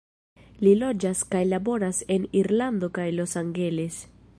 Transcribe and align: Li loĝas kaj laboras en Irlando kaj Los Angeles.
Li 0.67 0.71
loĝas 0.83 1.21
kaj 1.35 1.41
laboras 1.51 2.01
en 2.17 2.27
Irlando 2.43 2.91
kaj 2.99 3.07
Los 3.21 3.41
Angeles. 3.47 4.07